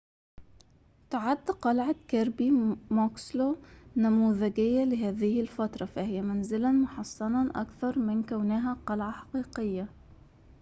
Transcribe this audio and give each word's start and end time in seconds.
تعد 1.09 1.37
قلعة 1.51 1.95
كيربي 2.07 2.51
موكسلو 2.91 3.55
نموذجية 3.97 4.83
لهذه 4.83 5.41
الفترة 5.41 5.85
فهي 5.85 6.21
منزلاً 6.21 6.71
محصناً 6.71 7.61
أكثر 7.61 7.99
من 7.99 8.23
كونها 8.23 8.77
قلعة 8.87 9.11
حقيقية 9.11 9.87